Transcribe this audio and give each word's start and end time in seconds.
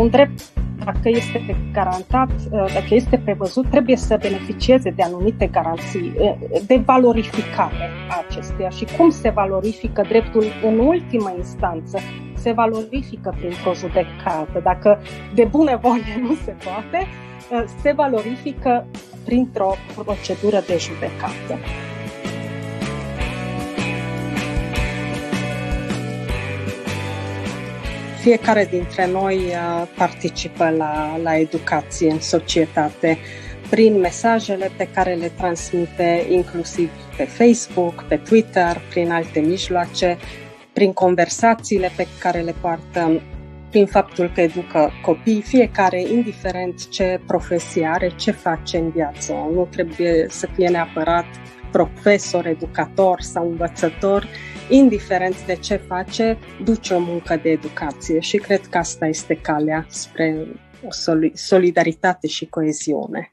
un 0.00 0.08
drept, 0.08 0.40
dacă 0.84 1.08
este 1.08 1.56
garantat, 1.72 2.30
dacă 2.50 2.86
este 2.88 3.18
prevăzut, 3.24 3.70
trebuie 3.70 3.96
să 3.96 4.18
beneficieze 4.20 4.90
de 4.90 5.02
anumite 5.02 5.46
garanții, 5.46 6.12
de 6.66 6.82
valorificare 6.84 7.90
a 8.10 8.24
acestuia. 8.28 8.68
Și 8.68 8.86
cum 8.96 9.10
se 9.10 9.30
valorifică 9.30 10.02
dreptul 10.08 10.44
în 10.64 10.78
ultimă 10.78 11.34
instanță? 11.36 11.98
Se 12.34 12.52
valorifică 12.52 13.34
printr-o 13.38 13.74
judecată. 13.74 14.60
Dacă 14.62 14.98
de 15.34 15.44
bunăvoie 15.44 16.20
nu 16.20 16.34
se 16.44 16.54
poate, 16.64 17.06
se 17.82 17.92
valorifică 17.92 18.86
printr-o 19.24 19.74
procedură 20.04 20.62
de 20.66 20.76
judecată. 20.78 21.58
Fiecare 28.20 28.64
dintre 28.70 29.06
noi 29.06 29.36
uh, 29.36 29.88
participă 29.96 30.70
la, 30.70 31.16
la 31.22 31.36
educație 31.36 32.10
în 32.10 32.20
societate 32.20 33.18
prin 33.70 33.98
mesajele 33.98 34.70
pe 34.76 34.88
care 34.94 35.14
le 35.14 35.32
transmite 35.36 36.26
inclusiv 36.28 36.90
pe 37.16 37.24
Facebook, 37.24 38.04
pe 38.08 38.16
Twitter, 38.16 38.80
prin 38.90 39.10
alte 39.10 39.40
mijloace, 39.40 40.18
prin 40.72 40.92
conversațiile 40.92 41.90
pe 41.96 42.06
care 42.18 42.40
le 42.40 42.54
poartă, 42.60 43.22
prin 43.70 43.86
faptul 43.86 44.30
că 44.34 44.40
educă 44.40 44.90
copii, 45.02 45.42
fiecare, 45.42 46.02
indiferent 46.02 46.88
ce 46.88 47.20
profesie 47.26 47.90
are, 47.92 48.12
ce 48.16 48.30
face 48.30 48.76
în 48.76 48.90
viață. 48.90 49.32
Nu 49.54 49.68
trebuie 49.70 50.26
să 50.28 50.48
fie 50.54 50.68
neapărat 50.68 51.26
profesor, 51.70 52.46
educator 52.46 53.20
sau 53.20 53.48
învățător, 53.48 54.26
indiferent 54.70 55.46
de 55.46 55.54
ce 55.54 55.76
face, 55.76 56.38
duce 56.64 56.94
o 56.94 56.98
muncă 56.98 57.40
de 57.42 57.50
educație 57.50 58.20
și 58.20 58.36
cred 58.36 58.66
că 58.66 58.78
asta 58.78 59.06
este 59.06 59.34
calea 59.34 59.86
spre 59.88 60.46
o 60.86 60.88
solidaritate 61.34 62.26
și 62.26 62.46
coeziune. 62.46 63.32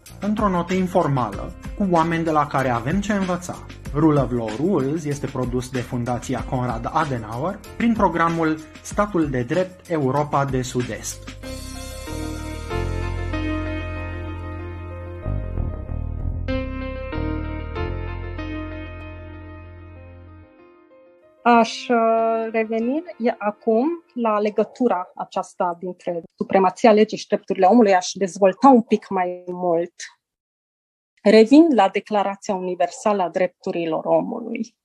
într-o 0.21 0.49
notă 0.49 0.73
informală, 0.73 1.53
cu 1.77 1.87
oameni 1.89 2.23
de 2.23 2.31
la 2.31 2.47
care 2.47 2.69
avem 2.69 2.99
ce 2.99 3.13
învăța. 3.13 3.55
Rule 3.93 4.19
of 4.19 4.31
Law 4.31 4.49
Rules 4.57 5.03
este 5.03 5.27
produs 5.27 5.69
de 5.69 5.79
Fundația 5.79 6.45
Conrad 6.49 6.89
Adenauer 6.93 7.59
prin 7.77 7.93
programul 7.93 8.57
Statul 8.81 9.29
de 9.29 9.41
Drept 9.41 9.89
Europa 9.89 10.45
de 10.45 10.61
Sud-Est. 10.61 11.17
Aș 21.43 21.87
uh, 21.87 22.47
reveni 22.51 23.03
acum 23.37 24.03
la 24.13 24.39
legătura 24.39 25.11
aceasta 25.15 25.75
dintre 25.79 26.23
supremația 26.35 26.91
legii 26.91 27.17
și 27.17 27.27
drepturile 27.27 27.65
omului. 27.65 27.93
Aș 27.93 28.11
dezvolta 28.13 28.67
un 28.67 28.81
pic 28.81 29.09
mai 29.09 29.43
mult 29.47 29.93
Revin 31.21 31.67
la 31.75 31.89
Declarația 31.89 32.55
Universală 32.55 33.23
a 33.23 33.29
Drepturilor 33.29 34.05
Omului, 34.05 34.75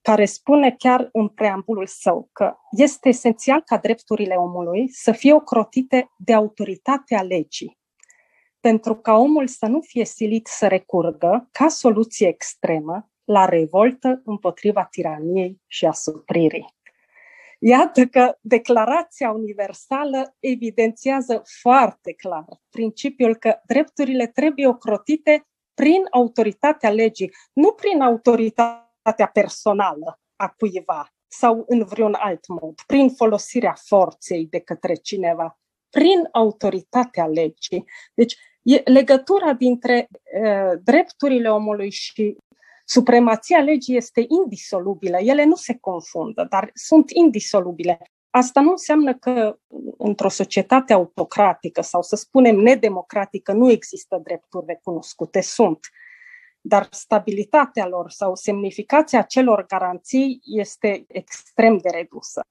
care 0.00 0.24
spune 0.24 0.74
chiar 0.78 1.08
în 1.12 1.28
preambulul 1.28 1.86
său 1.86 2.28
că 2.32 2.56
este 2.70 3.08
esențial 3.08 3.62
ca 3.64 3.76
drepturile 3.76 4.34
omului 4.34 4.88
să 4.88 5.12
fie 5.12 5.32
ocrotite 5.32 6.10
de 6.16 6.34
autoritatea 6.34 7.22
legii, 7.22 7.78
pentru 8.60 8.94
ca 8.94 9.14
omul 9.14 9.46
să 9.46 9.66
nu 9.66 9.80
fie 9.80 10.04
silit 10.04 10.46
să 10.46 10.66
recurgă, 10.66 11.48
ca 11.52 11.68
soluție 11.68 12.28
extremă, 12.28 13.10
la 13.28 13.44
revoltă 13.44 14.20
împotriva 14.24 14.84
tiraniei 14.84 15.60
și 15.66 15.86
asupririi. 15.86 16.76
Iată 17.58 18.06
că 18.06 18.36
Declarația 18.40 19.30
Universală 19.30 20.36
evidențiază 20.38 21.42
foarte 21.60 22.12
clar 22.12 22.44
principiul 22.70 23.36
că 23.36 23.60
drepturile 23.66 24.26
trebuie 24.26 24.66
ocrotite 24.66 25.46
prin 25.74 26.02
autoritatea 26.10 26.90
legii, 26.90 27.32
nu 27.52 27.72
prin 27.72 28.00
autoritatea 28.00 29.26
personală 29.32 30.20
a 30.36 30.48
cuiva 30.48 31.08
sau 31.26 31.64
în 31.66 31.84
vreun 31.84 32.14
alt 32.14 32.46
mod, 32.46 32.74
prin 32.86 33.08
folosirea 33.08 33.74
forței 33.86 34.46
de 34.46 34.58
către 34.58 34.94
cineva, 34.94 35.58
prin 35.90 36.28
autoritatea 36.32 37.26
legii. 37.26 37.84
Deci, 38.14 38.36
e 38.62 38.82
legătura 38.84 39.52
dintre 39.52 40.08
uh, 40.10 40.80
drepturile 40.82 41.50
omului 41.50 41.90
și 41.90 42.36
Supremația 42.90 43.58
legii 43.58 43.96
este 43.96 44.24
indisolubilă, 44.42 45.16
ele 45.16 45.44
nu 45.44 45.54
se 45.54 45.78
confundă, 45.80 46.46
dar 46.50 46.70
sunt 46.74 47.10
indisolubile. 47.10 48.00
Asta 48.30 48.60
nu 48.60 48.70
înseamnă 48.70 49.14
că 49.14 49.58
într-o 49.98 50.28
societate 50.28 50.92
autocratică 50.92 51.80
sau 51.80 52.02
să 52.02 52.16
spunem 52.16 52.56
nedemocratică 52.56 53.52
nu 53.52 53.70
există 53.70 54.20
drepturi 54.22 54.66
recunoscute, 54.66 55.40
sunt. 55.40 55.78
Dar 56.60 56.88
stabilitatea 56.90 57.86
lor 57.86 58.10
sau 58.10 58.34
semnificația 58.34 59.22
celor 59.22 59.66
garanții 59.66 60.40
este 60.42 61.04
extrem 61.08 61.76
de 61.76 61.88
redusă. 61.88 62.46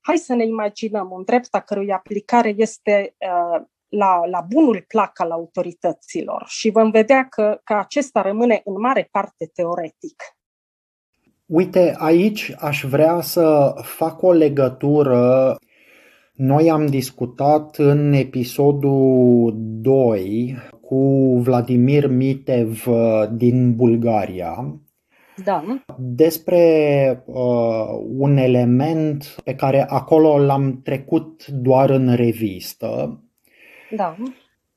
Hai 0.00 0.18
să 0.18 0.34
ne 0.34 0.44
imaginăm 0.44 1.10
un 1.10 1.22
drept 1.24 1.54
a 1.54 1.60
cărui 1.60 1.92
aplicare 1.92 2.54
este 2.56 3.16
uh, 3.18 3.62
la, 3.88 4.26
la 4.30 4.40
bunul 4.48 4.84
plac 4.88 5.20
al 5.20 5.30
autorităților 5.30 6.44
și 6.46 6.70
vom 6.70 6.90
vedea 6.90 7.24
că, 7.28 7.60
că 7.64 7.74
acesta 7.74 8.22
rămâne 8.22 8.60
în 8.64 8.80
mare 8.80 9.08
parte 9.10 9.50
teoretic. 9.54 10.22
Uite, 11.46 11.94
aici 11.98 12.54
aș 12.58 12.84
vrea 12.84 13.20
să 13.20 13.74
fac 13.82 14.22
o 14.22 14.32
legătură. 14.32 15.56
Noi 16.32 16.70
am 16.70 16.86
discutat 16.86 17.76
în 17.76 18.12
episodul 18.12 19.54
2 19.56 20.56
cu 20.80 21.38
Vladimir 21.38 22.06
Mitev 22.06 22.86
din 23.30 23.74
Bulgaria 23.74 24.80
da. 25.44 25.82
despre 25.96 27.22
uh, 27.26 27.86
un 28.18 28.36
element 28.36 29.36
pe 29.44 29.54
care 29.54 29.86
acolo 29.88 30.38
l-am 30.38 30.80
trecut 30.82 31.46
doar 31.46 31.90
în 31.90 32.14
revistă, 32.14 33.20
da. 33.90 34.16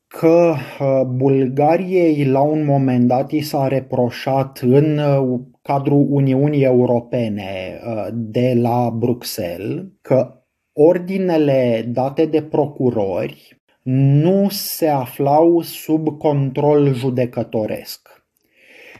că 0.07 0.53
uh, 0.79 1.01
Bulgariei 1.05 2.25
la 2.25 2.41
un 2.41 2.65
moment 2.65 3.07
dat 3.07 3.31
i 3.31 3.41
s-a 3.41 3.67
reproșat 3.67 4.57
în 4.57 4.97
uh, 4.97 5.39
cadrul 5.61 6.07
Uniunii 6.09 6.63
Europene 6.63 7.79
uh, 7.85 8.07
de 8.11 8.53
la 8.57 8.89
Bruxelles 8.89 9.83
că 10.01 10.35
ordinele 10.73 11.85
date 11.87 12.25
de 12.25 12.41
procurori 12.41 13.61
nu 13.83 14.47
se 14.49 14.87
aflau 14.87 15.61
sub 15.61 16.17
control 16.17 16.93
judecătoresc. 16.93 18.09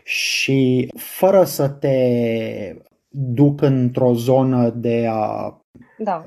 Și 0.04 0.92
fără 0.96 1.44
să 1.44 1.70
te 1.70 1.98
duc 3.08 3.62
într-o 3.62 4.14
zonă 4.14 4.70
de 4.70 5.08
a 5.10 5.56
da. 5.98 6.24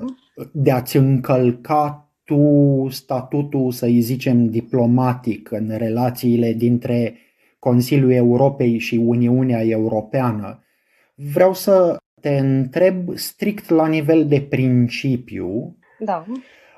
de 0.51 0.71
a-ți 0.71 0.97
încălca 0.97 2.04
tu 2.25 2.87
statutul, 2.89 3.71
să-i 3.71 3.99
zicem, 3.99 4.49
diplomatic 4.49 5.51
în 5.51 5.71
relațiile 5.77 6.53
dintre 6.53 7.15
Consiliul 7.59 8.11
Europei 8.11 8.77
și 8.77 8.95
Uniunea 8.95 9.63
Europeană, 9.63 10.63
vreau 11.15 11.53
să 11.53 11.97
te 12.21 12.37
întreb 12.37 13.17
strict 13.17 13.69
la 13.69 13.87
nivel 13.87 14.27
de 14.27 14.41
principiu. 14.41 15.77
Da. 15.99 16.25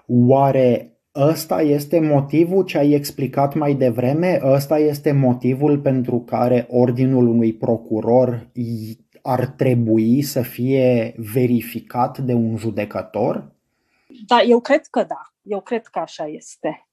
Oare 0.07 0.97
ăsta 1.15 1.61
este 1.61 1.99
motivul 1.99 2.63
ce 2.63 2.77
ai 2.77 2.91
explicat 2.91 3.55
mai 3.55 3.73
devreme? 3.73 4.39
Ăsta 4.43 4.77
este 4.77 5.11
motivul 5.11 5.79
pentru 5.79 6.19
care 6.19 6.67
ordinul 6.69 7.27
unui 7.27 7.53
procuror 7.53 8.49
ar 9.21 9.45
trebui 9.45 10.21
să 10.21 10.41
fie 10.41 11.13
verificat 11.17 12.17
de 12.17 12.33
un 12.33 12.57
judecător? 12.57 13.51
Da, 14.27 14.41
eu 14.47 14.59
cred 14.59 14.81
că 14.85 15.03
da. 15.07 15.33
Eu 15.47 15.61
cred 15.61 15.87
că 15.87 15.99
așa 15.99 16.25
este. 16.27 16.87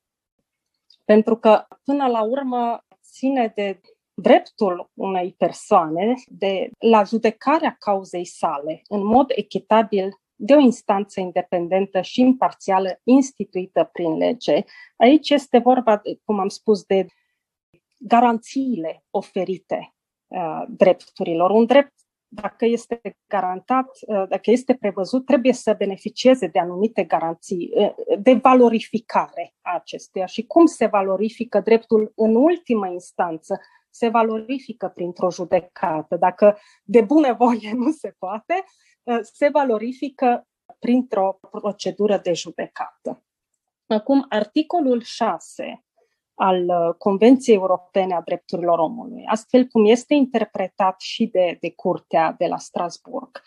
Pentru 1.05 1.37
că, 1.37 1.67
până 1.85 2.07
la 2.07 2.23
urmă, 2.23 2.85
ține 3.03 3.53
de 3.55 3.81
dreptul 4.15 4.91
unei 4.95 5.35
persoane 5.39 6.15
de 6.27 6.71
la 6.79 7.03
judecarea 7.03 7.77
cauzei 7.79 8.25
sale 8.25 8.83
în 8.89 9.05
mod 9.05 9.33
echitabil 9.35 10.09
de 10.37 10.55
o 10.55 10.59
instanță 10.59 11.21
independentă 11.21 12.01
și 12.01 12.21
imparțială 12.21 13.01
instituită 13.03 13.89
prin 13.93 14.17
lege. 14.17 14.65
Aici 14.97 15.31
este 15.31 15.59
vorba, 15.59 16.03
cum 16.25 16.39
am 16.39 16.49
spus, 16.49 16.83
de 16.83 17.07
garanțiile 17.99 19.05
oferite 19.11 19.95
uh, 20.27 20.63
drepturilor. 20.69 21.51
Un 21.51 21.65
drept, 21.65 21.93
dacă 22.35 22.65
este 22.65 23.01
garantat, 23.27 23.89
uh, 24.07 24.29
dacă 24.29 24.51
este 24.51 24.75
prevăzut, 24.75 25.27
trebuie 25.27 25.53
să 25.53 25.75
beneficieze 25.79 26.47
de 26.47 26.59
anumite 26.59 27.05
garanții, 27.05 27.71
uh, 27.75 27.95
de 28.19 28.33
valorificare 28.33 29.55
a 29.61 29.75
acestuia. 29.75 30.27
Și 30.27 30.47
cum 30.47 30.67
se 30.67 30.87
valorifică 30.87 31.61
dreptul 31.61 32.13
în 32.17 32.35
ultimă 32.35 32.89
instanță? 32.89 33.61
Se 33.91 34.09
valorifică 34.09 34.89
printr-o 34.89 35.31
judecată. 35.31 36.17
Dacă 36.17 36.59
de 36.83 37.01
bunăvoie 37.01 37.73
nu 37.75 37.91
se 37.91 38.15
poate, 38.19 38.65
uh, 39.03 39.19
se 39.23 39.49
valorifică 39.49 40.47
printr-o 40.79 41.39
procedură 41.51 42.19
de 42.19 42.33
judecată. 42.33 43.23
Acum, 43.87 44.27
articolul 44.29 45.03
6 45.03 45.85
al 46.35 46.65
uh, 46.69 46.95
Convenției 46.99 47.57
Europene 47.57 48.15
a 48.15 48.21
Drepturilor 48.21 48.79
Omului, 48.79 49.25
astfel 49.27 49.67
cum 49.67 49.85
este 49.87 50.15
interpretat 50.15 51.01
și 51.01 51.27
de, 51.27 51.57
de 51.61 51.71
Curtea 51.71 52.35
de 52.39 52.47
la 52.47 52.59
Strasburg, 52.59 53.43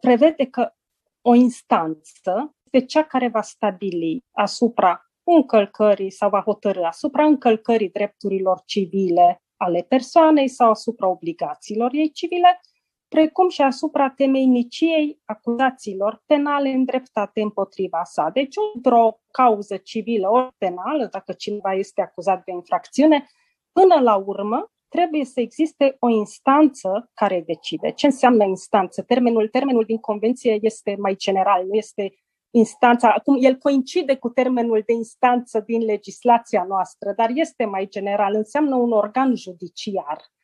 prevede 0.00 0.44
că 0.44 0.72
o 1.20 1.34
instanță 1.34 2.56
este 2.70 2.86
cea 2.86 3.02
care 3.02 3.28
va 3.28 3.42
stabili 3.42 4.24
asupra 4.32 5.10
încălcării 5.24 6.10
sau 6.10 6.28
va 6.28 6.40
hotărâ 6.40 6.84
asupra 6.84 7.24
încălcării 7.24 7.90
drepturilor 7.90 8.62
civile 8.64 9.42
ale 9.56 9.82
persoanei 9.82 10.48
sau 10.48 10.70
asupra 10.70 11.08
obligațiilor 11.08 11.90
ei 11.92 12.10
civile 12.10 12.60
precum 13.08 13.48
și 13.48 13.62
asupra 13.62 14.10
temeiniciei 14.10 15.20
acuzațiilor 15.24 16.22
penale 16.26 16.70
îndreptate 16.70 17.40
împotriva 17.40 18.04
sa. 18.04 18.30
Deci, 18.32 18.54
într-o 18.74 19.20
cauză 19.30 19.76
civilă 19.76 20.30
ori 20.30 20.54
penală, 20.58 21.08
dacă 21.10 21.32
cineva 21.32 21.72
este 21.72 22.00
acuzat 22.00 22.44
de 22.44 22.52
infracțiune, 22.52 23.26
până 23.72 24.00
la 24.00 24.16
urmă 24.16 24.70
trebuie 24.88 25.24
să 25.24 25.40
existe 25.40 25.96
o 25.98 26.08
instanță 26.08 27.10
care 27.14 27.42
decide. 27.46 27.90
Ce 27.90 28.06
înseamnă 28.06 28.44
instanță? 28.44 29.02
Termenul, 29.02 29.48
termenul 29.48 29.84
din 29.84 29.98
convenție 29.98 30.58
este 30.60 30.96
mai 30.98 31.16
general, 31.16 31.66
nu 31.66 31.74
este 31.74 32.12
instanța. 32.50 33.12
Acum, 33.12 33.36
el 33.40 33.56
coincide 33.56 34.16
cu 34.16 34.28
termenul 34.28 34.82
de 34.86 34.92
instanță 34.92 35.60
din 35.60 35.84
legislația 35.84 36.64
noastră, 36.68 37.12
dar 37.16 37.30
este 37.34 37.64
mai 37.64 37.86
general. 37.88 38.34
Înseamnă 38.34 38.76
un 38.76 38.92
organ 38.92 39.34
judiciar 39.34 40.34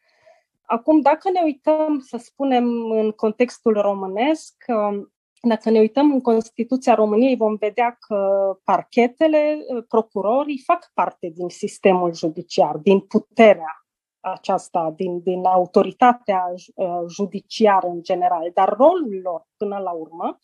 Acum, 0.73 1.01
dacă 1.01 1.31
ne 1.31 1.41
uităm, 1.45 1.99
să 1.99 2.17
spunem, 2.17 2.91
în 2.91 3.11
contextul 3.11 3.81
românesc, 3.81 4.65
um, 4.67 5.13
dacă 5.43 5.71
ne 5.71 5.79
uităm 5.79 6.13
în 6.13 6.21
Constituția 6.21 6.95
României, 6.95 7.37
vom 7.37 7.55
vedea 7.55 7.97
că 8.01 8.19
parchetele, 8.65 9.59
uh, 9.67 9.85
procurorii 9.89 10.63
fac 10.65 10.91
parte 10.95 11.31
din 11.35 11.49
sistemul 11.49 12.15
judiciar, 12.15 12.77
din 12.77 13.01
puterea 13.01 13.87
aceasta, 14.21 14.93
din, 14.97 15.23
din 15.23 15.45
autoritatea 15.45 16.45
uh, 16.75 16.87
judiciară 17.09 17.87
în 17.87 18.03
general, 18.03 18.51
dar 18.55 18.69
rolul 18.69 19.21
lor, 19.23 19.47
până 19.57 19.79
la 19.79 19.91
urmă, 19.91 20.39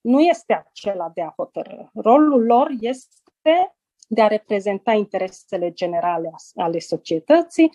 nu 0.00 0.20
este 0.20 0.52
acela 0.52 1.10
de 1.14 1.22
a 1.22 1.32
hotărâ. 1.36 1.82
Rolul 1.94 2.44
lor 2.44 2.68
este 2.80 3.76
de 4.08 4.22
a 4.22 4.26
reprezenta 4.26 4.92
interesele 4.92 5.72
generale 5.72 6.30
ale 6.54 6.78
societății 6.78 7.70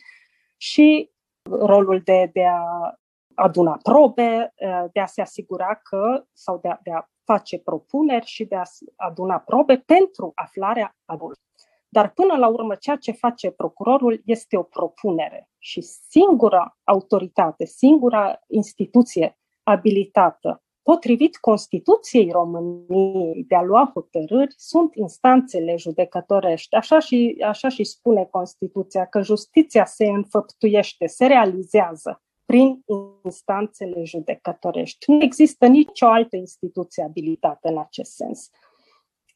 și 0.57 1.13
rolul 1.49 2.01
de, 2.03 2.29
de 2.33 2.45
a 2.45 2.93
aduna 3.33 3.77
probe, 3.83 4.53
de 4.91 4.99
a 4.99 5.05
se 5.05 5.21
asigura 5.21 5.79
că, 5.83 6.25
sau 6.33 6.59
de 6.61 6.67
a, 6.67 6.79
de 6.83 6.91
a 6.91 7.09
face 7.23 7.59
propuneri 7.59 8.25
și 8.25 8.45
de 8.45 8.55
a 8.55 8.63
aduna 8.95 9.37
probe 9.37 9.83
pentru 9.85 10.31
aflarea 10.35 10.95
adultului. 11.05 11.43
Dar 11.89 12.09
până 12.09 12.35
la 12.37 12.47
urmă, 12.47 12.75
ceea 12.75 12.95
ce 12.95 13.11
face 13.11 13.51
procurorul 13.51 14.21
este 14.25 14.57
o 14.57 14.63
propunere 14.63 15.49
și 15.57 15.81
singura 15.81 16.77
autoritate, 16.83 17.65
singura 17.65 18.39
instituție 18.47 19.37
abilitată 19.63 20.63
Potrivit 20.85 21.37
Constituției 21.37 22.31
României 22.31 23.43
de 23.47 23.55
a 23.55 23.61
lua 23.61 23.91
hotărâri, 23.93 24.53
sunt 24.57 24.95
instanțele 24.95 25.75
judecătorești. 25.75 26.75
Așa 26.75 26.99
și, 26.99 27.35
așa 27.45 27.69
și 27.69 27.83
spune 27.83 28.27
Constituția, 28.31 29.05
că 29.05 29.21
justiția 29.21 29.85
se 29.85 30.05
înfăptuiește, 30.05 31.07
se 31.07 31.25
realizează 31.25 32.21
prin 32.45 32.83
instanțele 33.23 34.03
judecătorești. 34.03 35.11
Nu 35.11 35.23
există 35.23 35.67
nicio 35.67 36.05
altă 36.05 36.35
instituție 36.35 37.03
abilitată 37.03 37.67
în 37.67 37.77
acest 37.77 38.11
sens. 38.11 38.49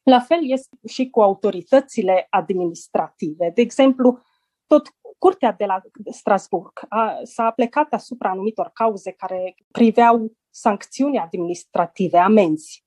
La 0.04 0.19
fel 0.19 0.40
este 0.42 0.78
și 0.88 1.10
cu 1.10 1.22
autoritățile 1.22 2.28
administrative. 2.30 3.52
De 3.56 3.62
exemplu, 3.62 4.19
tot 4.68 4.88
Curtea 5.18 5.52
de 5.52 5.66
la 5.66 5.81
Strasburg 6.12 6.72
a, 6.90 7.19
s-a 7.24 7.52
plecat 7.52 7.94
asupra 7.94 8.30
anumitor 8.30 8.69
cauze 8.74 9.12
care 9.12 9.56
priveau 9.72 10.31
sancțiuni 10.59 11.17
administrative, 11.17 12.17
amenzi. 12.17 12.85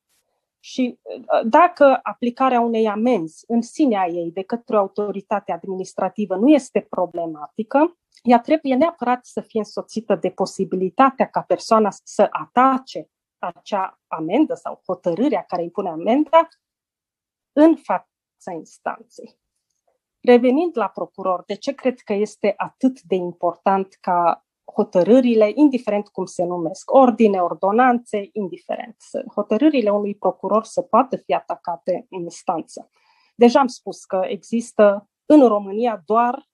Și 0.59 0.99
uh, 1.01 1.41
dacă 1.45 1.99
aplicarea 2.03 2.59
unei 2.59 2.87
amenzi 2.87 3.43
în 3.47 3.61
sinea 3.61 4.07
ei 4.07 4.31
de 4.31 4.43
către 4.43 4.75
o 4.75 4.79
autoritate 4.79 5.51
administrativă 5.51 6.35
nu 6.35 6.49
este 6.49 6.81
problematică, 6.89 7.97
ea 8.23 8.39
trebuie 8.39 8.75
neapărat 8.75 9.25
să 9.25 9.41
fie 9.41 9.59
însoțită 9.59 10.15
de 10.15 10.29
posibilitatea 10.29 11.27
ca 11.29 11.41
persoana 11.41 11.89
să 12.03 12.27
atace 12.31 13.09
acea 13.39 13.99
amendă 14.07 14.53
sau 14.53 14.81
hotărârea 14.85 15.43
care 15.43 15.63
impune 15.63 15.89
amenda 15.89 16.47
în 17.53 17.75
fața 17.75 18.51
instanței. 18.55 19.37
Revenind 20.21 20.77
la 20.77 20.87
procuror, 20.87 21.43
de 21.45 21.55
ce 21.55 21.73
cred 21.73 21.99
că 21.99 22.13
este 22.13 22.53
atât 22.57 23.01
de 23.01 23.15
important 23.15 23.97
ca 24.01 24.45
hotărârile, 24.75 25.51
indiferent 25.55 26.07
cum 26.07 26.25
se 26.25 26.43
numesc, 26.43 26.93
ordine, 26.93 27.39
ordonanțe, 27.39 28.29
indiferent. 28.31 28.95
Hotărârile 29.35 29.89
unui 29.89 30.15
procuror 30.15 30.63
să 30.63 30.81
poată 30.81 31.17
fi 31.17 31.33
atacate 31.33 32.05
în 32.09 32.21
instanță. 32.21 32.89
Deja 33.35 33.59
am 33.59 33.67
spus 33.67 34.05
că 34.05 34.21
există 34.27 35.09
în 35.25 35.47
România 35.47 36.01
doar 36.05 36.49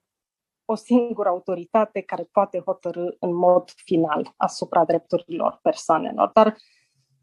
o 0.66 0.76
singură 0.76 1.30
autoritate 1.30 2.02
care 2.02 2.30
poate 2.32 2.62
hotărâ 2.66 3.06
în 3.20 3.36
mod 3.36 3.70
final 3.76 4.34
asupra 4.38 4.86
drepturilor 4.86 5.60
persoanelor. 5.62 6.32
Dar, 6.34 6.56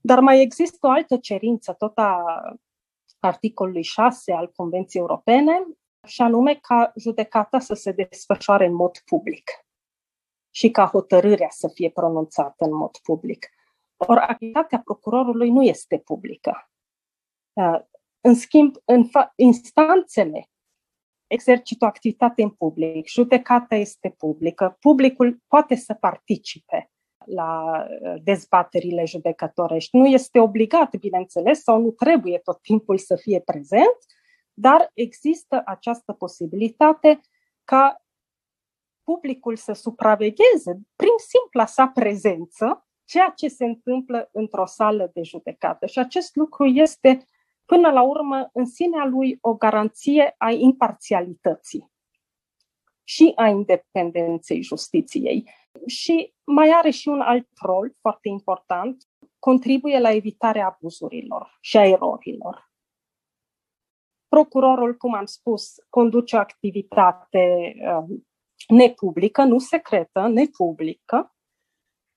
dar 0.00 0.20
mai 0.20 0.40
există 0.40 0.86
o 0.86 0.90
altă 0.90 1.16
cerință, 1.16 1.72
tot 1.72 1.98
a 1.98 2.24
articolului 3.20 3.82
6 3.82 4.32
al 4.32 4.52
Convenției 4.56 5.02
Europene, 5.02 5.66
și 6.06 6.22
anume 6.22 6.54
ca 6.54 6.92
judecata 6.96 7.58
să 7.58 7.74
se 7.74 7.92
desfășoare 7.92 8.66
în 8.66 8.74
mod 8.74 8.98
public 9.04 9.50
și 10.56 10.70
ca 10.70 10.86
hotărârea 10.86 11.48
să 11.50 11.68
fie 11.68 11.90
pronunțată 11.90 12.64
în 12.64 12.74
mod 12.74 12.96
public. 13.02 13.48
Ori 13.96 14.20
activitatea 14.20 14.80
procurorului 14.84 15.50
nu 15.50 15.62
este 15.62 15.98
publică. 15.98 16.70
Uh, 17.52 17.80
în 18.20 18.34
schimb, 18.34 18.76
în 18.84 19.08
fa- 19.08 19.32
instanțele 19.34 20.50
exercită 21.26 21.84
o 21.84 21.88
activitate 21.88 22.42
în 22.42 22.50
public, 22.50 23.08
judecata 23.08 23.74
este 23.74 24.14
publică, 24.18 24.76
publicul 24.80 25.42
poate 25.48 25.74
să 25.74 25.94
participe 25.94 26.90
la 27.24 27.82
uh, 27.88 28.14
dezbaterile 28.22 29.04
judecătorești. 29.04 29.96
Nu 29.96 30.06
este 30.06 30.40
obligat, 30.40 30.96
bineînțeles, 30.96 31.62
sau 31.62 31.80
nu 31.80 31.90
trebuie 31.90 32.38
tot 32.38 32.60
timpul 32.62 32.98
să 32.98 33.16
fie 33.16 33.40
prezent, 33.40 33.96
dar 34.52 34.90
există 34.94 35.62
această 35.64 36.12
posibilitate 36.12 37.20
ca 37.64 38.05
publicul 39.06 39.56
să 39.56 39.72
supravegheze 39.72 40.80
prin 40.96 41.16
simpla 41.16 41.66
sa 41.66 41.86
prezență 41.88 42.86
ceea 43.04 43.32
ce 43.36 43.48
se 43.48 43.64
întâmplă 43.64 44.28
într-o 44.32 44.66
sală 44.66 45.10
de 45.14 45.22
judecată. 45.22 45.86
Și 45.86 45.98
acest 45.98 46.36
lucru 46.36 46.64
este, 46.64 47.24
până 47.64 47.90
la 47.90 48.02
urmă, 48.02 48.50
în 48.52 48.64
sinea 48.64 49.04
lui 49.04 49.38
o 49.40 49.54
garanție 49.54 50.34
a 50.38 50.50
imparțialității 50.50 51.92
și 53.04 53.32
a 53.36 53.48
independenței 53.48 54.62
justiției. 54.62 55.50
Și 55.86 56.34
mai 56.44 56.70
are 56.70 56.90
și 56.90 57.08
un 57.08 57.20
alt 57.20 57.48
rol 57.62 57.94
foarte 58.00 58.28
important, 58.28 59.04
contribuie 59.38 59.98
la 59.98 60.10
evitarea 60.10 60.66
abuzurilor 60.66 61.58
și 61.60 61.76
a 61.76 61.86
erorilor. 61.86 62.70
Procurorul, 64.28 64.96
cum 64.96 65.14
am 65.14 65.24
spus, 65.24 65.74
conduce 65.88 66.36
o 66.36 66.38
activitate 66.38 67.74
uh, 67.80 68.18
nepublică, 68.68 69.42
nu 69.42 69.58
secretă, 69.58 70.26
nepublică, 70.26 71.30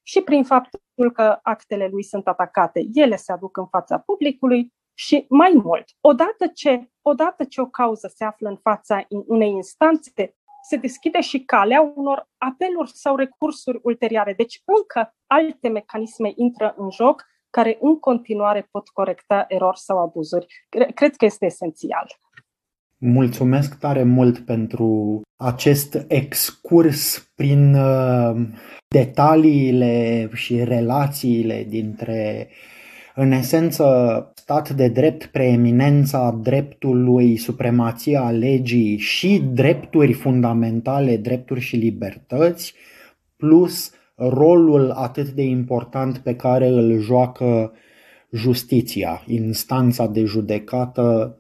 și 0.02 0.22
prin 0.22 0.44
faptul 0.44 1.12
că 1.14 1.40
actele 1.42 1.88
lui 1.88 2.04
sunt 2.04 2.28
atacate, 2.28 2.88
ele 2.94 3.16
se 3.16 3.32
aduc 3.32 3.58
în 3.58 3.68
fața 3.68 4.00
publicului 4.00 4.74
și 4.94 5.26
mai 5.30 5.52
mult, 5.64 5.86
odată 6.02 6.48
ce, 6.48 6.92
odată 7.02 7.44
ce 7.44 7.62
o 7.62 7.66
cauză 7.66 8.12
se 8.16 8.24
află 8.24 8.50
în 8.50 8.58
fața 8.58 9.06
unei 9.10 9.50
instanțe, 9.50 10.36
se 10.70 10.76
deschide 10.76 11.22
și 11.22 11.46
calea 11.46 11.82
unor 11.96 12.30
apeluri 12.38 12.92
sau 12.92 13.16
recursuri 13.16 13.80
ulterioare. 13.84 14.34
Deci 14.34 14.62
încă 14.66 15.16
alte 15.28 15.68
mecanisme 15.68 16.32
intră 16.36 16.74
în 16.78 16.90
joc 16.92 17.26
care 17.50 17.78
în 17.82 18.00
continuare 18.00 18.68
pot 18.72 18.90
corecta 18.90 19.46
erori 19.48 19.80
sau 19.80 20.00
abuzuri. 20.00 20.46
Cred 20.94 21.16
că 21.16 21.26
este 21.26 21.46
esențial. 21.46 22.20
Mulțumesc 23.02 23.78
tare 23.78 24.04
mult 24.04 24.40
pentru 24.40 25.22
acest 25.36 26.06
excurs 26.08 27.32
prin 27.36 27.74
uh, 27.74 28.48
detaliile 28.88 30.30
și 30.34 30.64
relațiile 30.64 31.66
dintre, 31.70 32.48
în 33.16 33.32
esență, 33.32 34.32
stat 34.36 34.70
de 34.70 34.88
drept, 34.88 35.26
preeminența 35.26 36.40
dreptului, 36.42 37.38
supremația 37.38 38.30
legii 38.32 38.98
și 38.98 39.44
drepturi 39.54 40.14
fundamentale, 40.14 41.18
drepturi 41.18 41.60
și 41.60 41.76
libertăți, 41.76 42.74
plus 43.36 43.92
rolul 44.16 44.92
atât 44.92 45.30
de 45.30 45.44
important 45.44 46.18
pe 46.18 46.36
care 46.36 46.68
îl 46.68 47.00
joacă 47.00 47.74
justiția, 48.32 49.24
instanța 49.28 50.08
de 50.08 50.24
judecată, 50.24 51.39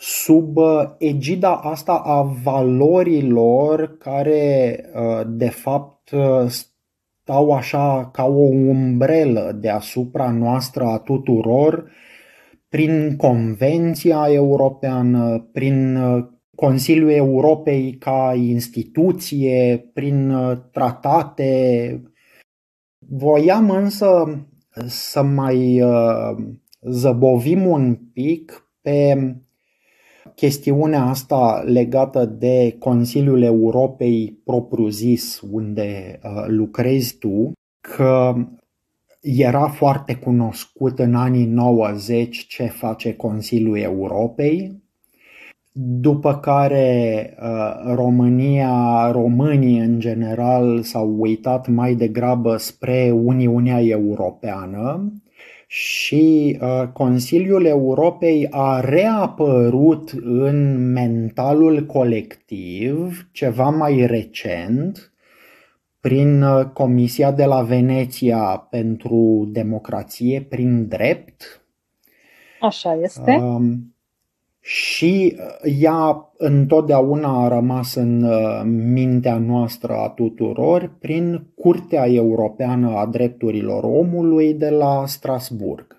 sub 0.00 0.56
uh, 0.56 0.84
egida 0.98 1.54
asta 1.56 1.92
a 1.92 2.22
valorilor 2.22 3.96
care, 3.98 4.80
uh, 4.94 5.26
de 5.26 5.48
fapt, 5.48 6.10
uh, 6.10 6.46
stau 6.48 7.52
așa 7.52 8.10
ca 8.12 8.24
o 8.24 8.42
umbrelă 8.42 9.56
deasupra 9.60 10.30
noastră 10.30 10.84
a 10.84 10.98
tuturor, 10.98 11.90
prin 12.68 13.16
Convenția 13.16 14.26
Europeană, 14.28 15.48
prin 15.52 15.98
Consiliul 16.56 17.10
Europei 17.10 17.96
ca 17.98 18.34
instituție, 18.36 19.90
prin 19.94 20.32
tratate. 20.72 22.02
Voiam 22.98 23.70
însă 23.70 24.24
să 24.86 25.22
mai 25.22 25.82
zăbovim 26.80 27.66
un 27.66 27.98
pic 28.12 28.70
pe 28.80 29.14
chestiunea 30.38 31.02
asta 31.02 31.62
legată 31.66 32.24
de 32.24 32.76
Consiliul 32.78 33.42
Europei 33.42 34.38
propriu-zis, 34.44 35.40
unde 35.50 36.18
uh, 36.22 36.44
lucrezi 36.46 37.16
tu, 37.18 37.52
că 37.80 38.34
era 39.20 39.68
foarte 39.68 40.14
cunoscut 40.14 40.98
în 40.98 41.14
anii 41.14 41.44
90 41.44 42.46
ce 42.46 42.64
face 42.64 43.14
Consiliul 43.14 43.78
Europei, 43.78 44.82
după 45.72 46.38
care 46.38 47.34
uh, 47.42 47.94
România, 47.94 49.10
românii 49.10 49.78
în 49.78 50.00
general 50.00 50.82
s-au 50.82 51.14
uitat 51.18 51.68
mai 51.68 51.94
degrabă 51.94 52.56
spre 52.56 53.10
Uniunea 53.10 53.80
Europeană 53.82 55.12
și 55.70 56.58
uh, 56.60 56.88
Consiliul 56.92 57.64
Europei 57.64 58.46
a 58.50 58.80
reapărut 58.80 60.10
în 60.22 60.90
mentalul 60.92 61.86
colectiv 61.86 63.28
ceva 63.32 63.68
mai 63.68 64.06
recent 64.06 65.12
prin 66.00 66.42
uh, 66.42 66.66
Comisia 66.66 67.32
de 67.32 67.44
la 67.44 67.62
Veneția 67.62 68.66
pentru 68.70 69.48
Democrație 69.52 70.42
prin 70.42 70.88
Drept. 70.88 71.66
Așa 72.60 72.94
este. 72.94 73.32
Um, 73.32 73.96
și 74.68 75.36
uh, 75.36 75.72
ea 75.80 76.30
întotdeauna 76.36 77.44
a 77.44 77.48
rămas 77.48 77.94
în 77.94 78.22
uh, 78.22 78.62
mintea 78.92 79.38
noastră 79.38 79.92
a 79.92 80.08
tuturor 80.08 80.92
prin 80.98 81.46
Curtea 81.54 82.06
Europeană 82.06 82.96
a 82.96 83.06
Drepturilor 83.06 83.84
Omului 83.84 84.54
de 84.54 84.70
la 84.70 85.04
Strasburg. 85.06 85.96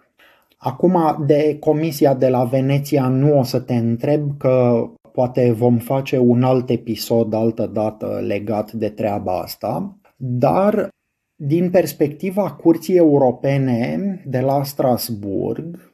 Acum, 0.58 1.24
de 1.26 1.58
Comisia 1.60 2.14
de 2.14 2.28
la 2.28 2.44
Veneția 2.44 3.08
nu 3.08 3.40
o 3.40 3.44
să 3.44 3.60
te 3.60 3.76
întreb 3.76 4.38
că 4.38 4.86
poate 5.12 5.52
vom 5.52 5.78
face 5.78 6.18
un 6.18 6.44
alt 6.44 6.70
episod 6.70 7.34
altă 7.34 7.70
dată 7.74 8.24
legat 8.28 8.72
de 8.72 8.90
treaba 8.90 9.40
asta, 9.40 9.98
dar 10.18 10.90
din 11.36 11.70
perspectiva 11.70 12.52
Curții 12.52 12.96
Europene 12.96 14.22
de 14.26 14.40
la 14.40 14.64
Strasburg, 14.64 15.89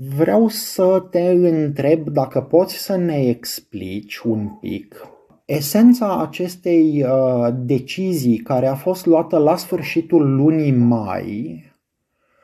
Vreau 0.00 0.48
să 0.48 1.06
te 1.10 1.20
întreb 1.20 2.08
dacă 2.08 2.40
poți 2.40 2.74
să 2.74 2.96
ne 2.96 3.26
explici 3.26 4.18
un 4.18 4.48
pic 4.60 5.06
esența 5.44 6.20
acestei 6.20 7.04
uh, 7.04 7.54
decizii 7.58 8.36
care 8.36 8.66
a 8.66 8.74
fost 8.74 9.06
luată 9.06 9.38
la 9.38 9.56
sfârșitul 9.56 10.34
lunii 10.34 10.72
mai 10.72 11.62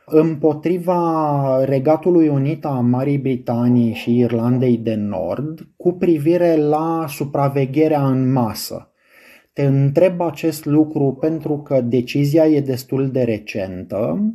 împotriva 0.06 1.64
Regatului 1.64 2.28
Unit 2.28 2.64
a 2.64 2.80
Marii 2.80 3.18
Britanii 3.18 3.92
și 3.92 4.18
Irlandei 4.18 4.76
de 4.76 4.94
Nord 4.94 5.68
cu 5.76 5.92
privire 5.92 6.56
la 6.56 7.04
supravegherea 7.08 8.08
în 8.08 8.32
masă. 8.32 8.92
Te 9.52 9.62
întreb 9.62 10.20
acest 10.20 10.64
lucru 10.64 11.16
pentru 11.20 11.58
că 11.58 11.80
decizia 11.80 12.46
e 12.46 12.60
destul 12.60 13.10
de 13.10 13.22
recentă 13.22 14.32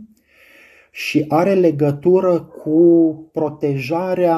și 0.91 1.25
are 1.27 1.53
legătură 1.53 2.41
cu 2.41 3.13
protejarea 3.31 4.37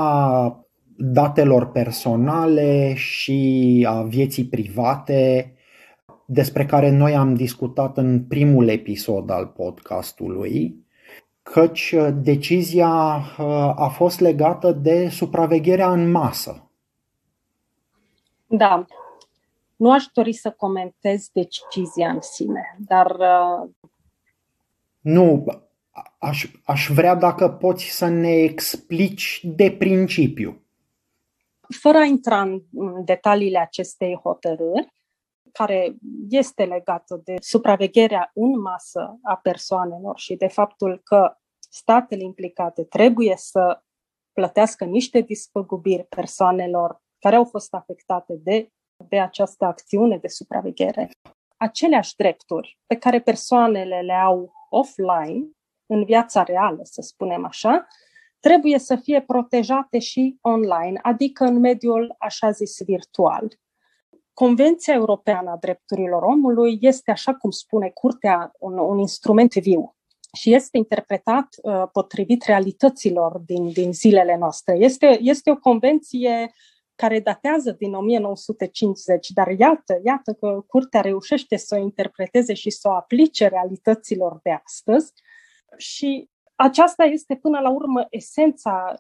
datelor 0.98 1.72
personale 1.72 2.94
și 2.94 3.86
a 3.90 4.02
vieții 4.02 4.46
private, 4.46 5.54
despre 6.26 6.66
care 6.66 6.90
noi 6.90 7.16
am 7.16 7.34
discutat 7.34 7.98
în 7.98 8.26
primul 8.26 8.68
episod 8.68 9.30
al 9.30 9.48
podcastului, 9.48 10.86
căci 11.44 11.96
decizia 12.14 13.16
uh, 13.18 13.74
a 13.76 13.92
fost 13.96 14.20
legată 14.20 14.72
de 14.72 15.10
supravegherea 15.10 15.92
în 15.92 16.12
masă. 16.12 16.72
Da. 18.48 18.86
Nu 19.76 19.92
aș 19.92 20.04
dori 20.14 20.34
să 20.34 20.52
comentez 20.52 21.30
decizia 21.34 22.10
în 22.10 22.22
sine, 22.22 22.78
dar. 22.80 23.12
Uh, 23.12 23.70
nu, 25.02 25.46
aș, 26.22 26.46
aș 26.64 26.88
vrea 26.90 27.16
dacă 27.16 27.50
poți 27.50 27.86
să 27.86 28.08
ne 28.08 28.32
explici 28.32 29.42
de 29.44 29.72
principiu. 29.72 30.66
Fără 31.80 31.98
a 31.98 32.04
intra 32.04 32.42
în 32.74 33.06
detaliile 33.06 33.60
acestei 33.60 34.20
hotărâri, 34.24 34.94
care 35.52 35.96
este 36.30 36.66
legată 36.66 37.22
de 37.24 37.36
supravegherea 37.40 38.32
în 38.34 38.60
masă 38.60 39.20
a 39.24 39.36
persoanelor 39.36 40.20
și 40.20 40.36
de 40.36 40.48
faptul 40.48 41.02
că 41.04 41.36
statele 41.70 42.24
implicate 42.24 42.84
trebuie 42.84 43.34
să 43.38 43.84
plătească 44.34 44.86
niște 44.86 45.22
dispăgubiri 45.22 46.04
persoanelor 46.04 47.02
care 47.20 47.36
au 47.36 47.46
fost 47.46 47.74
afectate 47.74 48.34
de, 48.44 48.72
de 49.10 49.20
această 49.20 49.66
acțiune 49.66 50.18
de 50.18 50.28
supraveghere. 50.28 51.10
Aceleași 51.58 52.16
drepturi 52.16 52.80
pe 52.88 52.96
care 52.96 53.22
persoanele 53.22 54.02
le 54.02 54.14
au 54.14 54.54
offline 54.70 55.50
în 55.92 56.04
viața 56.04 56.44
reală, 56.44 56.80
să 56.84 57.02
spunem 57.02 57.46
așa, 57.46 57.88
trebuie 58.40 58.80
să 58.80 58.96
fie 58.96 59.22
protejate 59.22 60.00
și 60.00 60.38
online, 60.42 61.00
adică 61.02 61.44
în 61.44 61.60
mediul 61.60 62.16
așa 62.18 62.52
zis 62.52 62.84
virtual. 62.86 63.60
Convenția 64.34 64.94
Europeană 64.94 65.52
a 65.52 65.58
Drepturilor 65.58 66.24
Omului 66.24 66.78
este, 66.82 67.12
așa 67.12 67.34
cum 67.34 67.50
spune 67.50 67.90
Curtea, 67.90 68.52
un, 68.60 68.78
un 68.78 68.98
instrument 68.98 69.54
viu 69.54 69.96
și 70.34 70.54
este 70.54 70.78
interpretat 70.78 71.48
uh, 71.62 71.84
potrivit 71.92 72.44
realităților 72.44 73.38
din, 73.46 73.72
din 73.72 73.94
zilele 73.94 74.38
noastre. 74.38 74.76
Este, 74.78 75.18
este 75.22 75.52
o 75.52 75.58
convenție 75.58 76.54
care 76.96 77.20
datează 77.20 77.72
din 77.72 77.94
1950, 77.94 79.30
dar 79.30 79.48
iată, 79.48 80.00
iată 80.04 80.34
că 80.34 80.64
Curtea 80.68 81.02
reușește 81.02 81.56
să 81.58 81.76
o 81.76 81.82
interpreteze 81.82 82.54
și 82.54 82.70
să 82.70 82.88
o 82.88 82.92
aplice 82.92 83.48
realităților 83.48 84.40
de 84.44 84.62
astăzi 84.66 85.14
și 85.78 86.30
aceasta 86.56 87.04
este 87.04 87.36
până 87.36 87.60
la 87.60 87.70
urmă 87.70 88.06
esența 88.10 88.94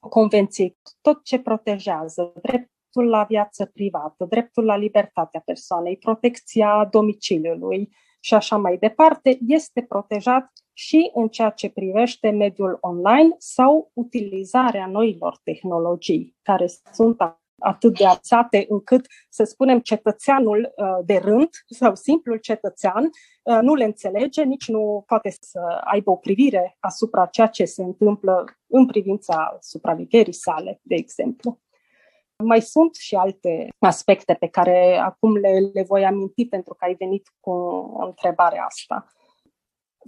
convenției, 0.00 0.78
tot 1.00 1.24
ce 1.24 1.38
protejează 1.38 2.32
dreptul 2.42 3.08
la 3.08 3.24
viață 3.24 3.64
privată, 3.64 4.24
dreptul 4.24 4.64
la 4.64 4.76
libertatea 4.76 5.42
persoanei, 5.44 5.96
protecția 5.96 6.88
domiciliului 6.90 7.88
și 8.20 8.34
așa 8.34 8.56
mai 8.56 8.76
departe, 8.76 9.38
este 9.46 9.82
protejat 9.82 10.52
și 10.72 11.10
în 11.14 11.28
ceea 11.28 11.50
ce 11.50 11.70
privește 11.70 12.30
mediul 12.30 12.78
online 12.80 13.34
sau 13.38 13.90
utilizarea 13.92 14.86
noilor 14.86 15.38
tehnologii 15.42 16.36
care 16.42 16.66
sunt 16.92 17.20
atât 17.64 17.98
de 17.98 18.06
ațate 18.06 18.66
încât, 18.68 19.06
să 19.28 19.44
spunem, 19.44 19.80
cetățeanul 19.80 20.72
uh, 20.76 20.86
de 21.04 21.16
rând 21.16 21.48
sau 21.66 21.94
simplul 21.94 22.36
cetățean 22.36 23.04
uh, 23.04 23.58
nu 23.60 23.74
le 23.74 23.84
înțelege, 23.84 24.42
nici 24.42 24.68
nu 24.68 25.04
poate 25.06 25.34
să 25.40 25.60
aibă 25.84 26.10
o 26.10 26.16
privire 26.16 26.76
asupra 26.80 27.26
ceea 27.26 27.46
ce 27.46 27.64
se 27.64 27.82
întâmplă 27.82 28.44
în 28.66 28.86
privința 28.86 29.56
supravegherii 29.60 30.32
sale, 30.32 30.80
de 30.82 30.94
exemplu. 30.94 31.58
Mai 32.44 32.60
sunt 32.60 32.94
și 32.94 33.14
alte 33.14 33.68
aspecte 33.78 34.34
pe 34.34 34.46
care 34.46 34.96
acum 34.96 35.36
le, 35.36 35.70
le 35.72 35.82
voi 35.82 36.04
aminti 36.04 36.46
pentru 36.46 36.74
că 36.74 36.84
ai 36.84 36.94
venit 36.94 37.28
cu 37.40 37.50
o 37.50 38.04
întrebare 38.04 38.58
asta. 38.58 39.06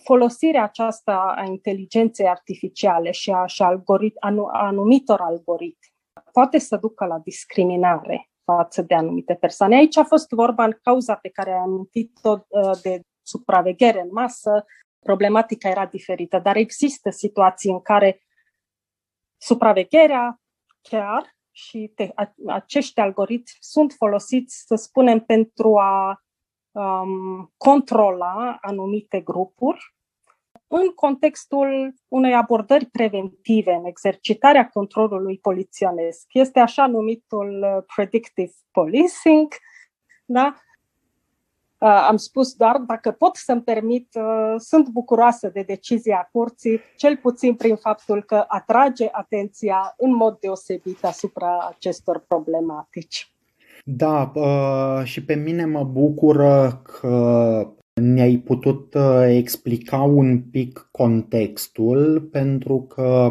Folosirea 0.05 0.63
aceasta 0.63 1.35
a 1.37 1.45
inteligenței 1.45 2.29
artificiale 2.29 3.11
și 3.11 3.31
a, 3.31 3.47
și 3.47 3.63
algorit, 3.63 4.17
a, 4.21 4.35
a 4.53 4.67
anumitor 4.67 5.21
algoritmi 5.21 5.96
poate 6.37 6.59
să 6.59 6.77
ducă 6.77 7.05
la 7.05 7.19
discriminare 7.19 8.31
față 8.45 8.83
de 8.83 8.95
anumite 8.95 9.35
persoane. 9.35 9.77
Aici 9.77 9.97
a 9.97 10.05
fost 10.05 10.29
vorba 10.31 10.65
în 10.65 10.79
cauza 10.83 11.15
pe 11.15 11.29
care 11.29 11.51
ai 11.51 11.59
amintit-o 11.59 12.39
uh, 12.49 12.79
de 12.83 13.01
supraveghere 13.23 14.01
în 14.01 14.09
masă, 14.13 14.65
problematica 14.99 15.69
era 15.69 15.87
diferită, 15.87 16.39
dar 16.39 16.57
există 16.57 17.11
situații 17.11 17.71
în 17.71 17.81
care 17.81 18.21
supravegherea 19.37 20.41
chiar 20.81 21.37
și 21.51 21.93
te, 21.95 22.11
acești 22.47 23.01
algoritmi 23.01 23.57
sunt 23.61 23.93
folosiți, 23.93 24.65
să 24.67 24.75
spunem, 24.75 25.21
pentru 25.21 25.79
a 25.79 26.23
um, 26.71 27.53
controla 27.57 28.59
anumite 28.61 29.21
grupuri 29.21 29.96
în 30.69 30.89
contextul 30.95 31.95
unei 32.09 32.35
abordări 32.35 32.87
preventive, 32.87 33.73
în 33.73 33.85
exercitarea 33.85 34.69
controlului 34.69 35.39
poliționesc. 35.39 36.27
Este 36.33 36.59
așa 36.59 36.87
numitul 36.87 37.65
uh, 37.77 37.85
predictive 37.95 38.53
policing, 38.71 39.49
da? 40.25 40.55
Uh, 41.79 42.07
am 42.09 42.17
spus 42.17 42.55
doar, 42.55 42.77
dacă 42.77 43.11
pot 43.11 43.37
să-mi 43.37 43.63
permit, 43.63 44.09
uh, 44.15 44.55
sunt 44.57 44.89
bucuroasă 44.89 45.49
de 45.49 45.63
decizia 45.63 46.29
curții, 46.33 46.81
cel 46.97 47.17
puțin 47.17 47.55
prin 47.55 47.77
faptul 47.77 48.23
că 48.23 48.45
atrage 48.49 49.09
atenția 49.11 49.95
în 49.97 50.15
mod 50.15 50.39
deosebit 50.39 51.05
asupra 51.05 51.69
acestor 51.75 52.25
problematici. 52.29 53.31
Da, 53.85 54.33
și 55.05 55.25
pe 55.25 55.35
mine 55.35 55.65
mă 55.65 55.85
bucură 55.85 56.83
că 56.83 57.76
ne-ai 58.01 58.37
putut 58.37 58.97
explica 59.29 60.03
un 60.03 60.41
pic 60.41 60.89
contextul, 60.91 62.21
pentru 62.21 62.83
că 62.83 63.31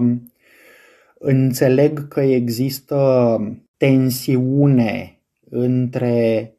înțeleg 1.19 2.07
că 2.07 2.21
există 2.21 3.37
tensiune 3.77 5.19
între 5.49 6.53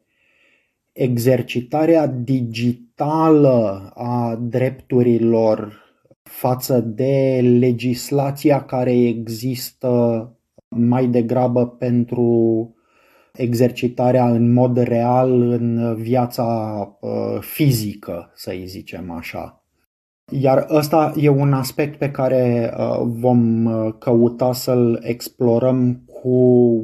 exercitarea 0.91 2.07
digitală 2.07 3.91
a 3.95 4.35
drepturilor 4.41 5.85
față 6.23 6.79
de 6.79 7.39
legislația 7.59 8.65
care 8.65 8.91
există 8.91 10.31
mai 10.67 11.07
degrabă 11.07 11.67
pentru 11.67 12.75
exercitarea 13.37 14.29
în 14.29 14.53
mod 14.53 14.77
real 14.77 15.41
în 15.41 15.95
viața 15.95 16.45
uh, 16.99 17.37
fizică, 17.39 18.31
să-i 18.35 18.63
zicem 18.65 19.11
așa. 19.11 19.61
Iar 20.31 20.67
ăsta 20.69 21.13
e 21.17 21.29
un 21.29 21.53
aspect 21.53 21.97
pe 21.97 22.11
care 22.11 22.73
uh, 22.77 23.01
vom 23.05 23.65
uh, 23.65 23.93
căuta 23.99 24.53
să-l 24.53 24.99
explorăm 25.03 26.01
cu 26.05 26.37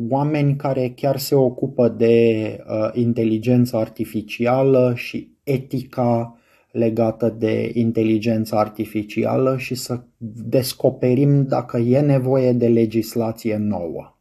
oameni 0.10 0.56
care 0.56 0.94
chiar 0.96 1.18
se 1.18 1.36
ocupă 1.36 1.88
de 1.88 2.58
uh, 2.68 2.90
inteligența 2.94 3.80
artificială 3.80 4.94
și 4.96 5.38
etica 5.44 6.38
legată 6.72 7.36
de 7.40 7.72
inteligența 7.74 8.60
artificială 8.60 9.58
și 9.58 9.76
să 9.76 10.04
descoperim 10.50 11.44
dacă 11.44 11.78
e 11.78 12.00
nevoie 12.00 12.52
de 12.52 12.68
legislație 12.68 13.58
nouă. 13.58 14.13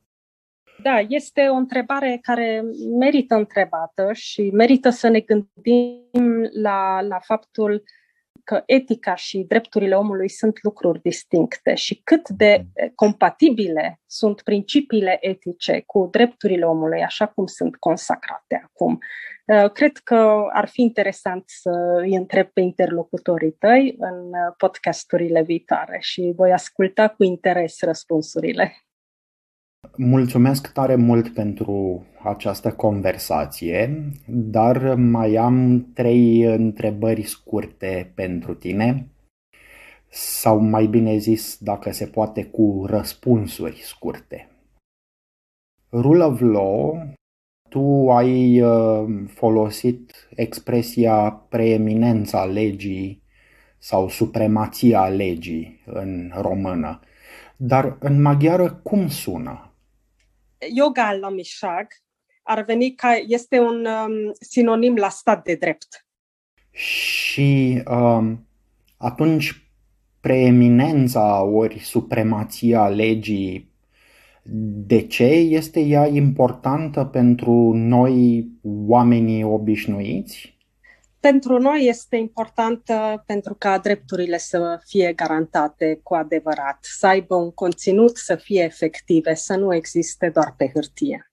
Da, 0.82 0.98
este 1.08 1.48
o 1.48 1.54
întrebare 1.54 2.18
care 2.22 2.62
merită 2.98 3.34
întrebată 3.34 4.12
și 4.12 4.50
merită 4.52 4.90
să 4.90 5.08
ne 5.08 5.20
gândim 5.20 6.48
la, 6.52 7.00
la 7.00 7.18
faptul 7.18 7.82
că 8.44 8.62
etica 8.66 9.14
și 9.14 9.44
drepturile 9.48 9.94
omului 9.94 10.28
sunt 10.28 10.62
lucruri 10.62 11.00
distincte 11.02 11.74
și 11.74 12.00
cât 12.04 12.28
de 12.28 12.66
compatibile 12.94 14.00
sunt 14.06 14.42
principiile 14.42 15.18
etice 15.20 15.82
cu 15.86 16.08
drepturile 16.10 16.64
omului, 16.64 17.02
așa 17.02 17.26
cum 17.26 17.46
sunt 17.46 17.76
consacrate 17.76 18.62
acum. 18.64 18.98
Uh, 19.46 19.70
cred 19.70 19.96
că 19.96 20.46
ar 20.52 20.68
fi 20.68 20.82
interesant 20.82 21.44
să 21.46 21.70
îi 22.00 22.14
întreb 22.14 22.46
pe 22.46 22.60
interlocutorii 22.60 23.52
tăi 23.52 23.96
în 23.98 24.30
podcasturile 24.56 25.42
viitoare 25.42 25.98
și 26.00 26.32
voi 26.36 26.52
asculta 26.52 27.08
cu 27.08 27.24
interes 27.24 27.80
răspunsurile. 27.80 28.72
Mulțumesc 29.96 30.72
tare 30.72 30.94
mult 30.94 31.28
pentru 31.28 32.06
această 32.22 32.72
conversație, 32.72 34.10
dar 34.26 34.94
mai 34.94 35.36
am 35.36 35.86
trei 35.94 36.42
întrebări 36.42 37.22
scurte 37.22 38.12
pentru 38.14 38.54
tine, 38.54 39.06
sau 40.08 40.58
mai 40.58 40.86
bine 40.86 41.16
zis, 41.16 41.58
dacă 41.60 41.92
se 41.92 42.06
poate, 42.06 42.44
cu 42.44 42.84
răspunsuri 42.86 43.80
scurte. 43.82 44.48
Rule 45.92 46.24
of 46.24 46.40
law, 46.40 47.06
tu 47.68 48.10
ai 48.10 48.60
uh, 48.60 49.24
folosit 49.26 50.28
expresia 50.34 51.30
preeminența 51.30 52.44
legii 52.44 53.22
sau 53.78 54.08
supremația 54.08 55.08
legii 55.08 55.82
în 55.86 56.32
română, 56.34 57.00
dar 57.56 57.96
în 58.00 58.20
maghiară 58.20 58.72
cum 58.72 59.08
sună? 59.08 59.71
Jogállamiság 60.74 62.02
ar 62.42 62.64
veni 62.64 62.94
ca 62.94 63.14
este 63.26 63.58
un 63.58 63.86
um, 63.86 64.32
sinonim 64.40 64.96
la 64.96 65.08
stat 65.08 65.44
de 65.44 65.54
drept. 65.54 66.06
Și 66.70 67.82
um, 67.86 68.46
atunci 68.96 69.70
preeminența 70.20 71.42
ori 71.42 71.78
supremația 71.78 72.88
legii, 72.88 73.70
de 74.86 75.06
ce 75.06 75.24
este 75.24 75.80
ea 75.80 76.06
importantă 76.06 77.04
pentru 77.04 77.72
noi 77.74 78.48
oamenii 78.62 79.42
obișnuiți? 79.42 80.51
Pentru 81.30 81.58
noi 81.58 81.86
este 81.86 82.16
importantă 82.16 83.22
pentru 83.26 83.54
ca 83.54 83.78
drepturile 83.78 84.38
să 84.38 84.80
fie 84.86 85.12
garantate 85.12 86.00
cu 86.02 86.14
adevărat, 86.14 86.78
să 86.80 87.06
aibă 87.06 87.34
un 87.34 87.50
conținut, 87.50 88.16
să 88.16 88.34
fie 88.36 88.62
efective, 88.62 89.34
să 89.34 89.56
nu 89.56 89.74
existe 89.74 90.28
doar 90.28 90.54
pe 90.56 90.70
hârtie. 90.74 91.32